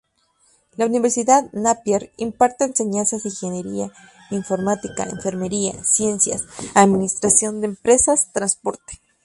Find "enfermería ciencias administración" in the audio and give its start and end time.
5.03-7.61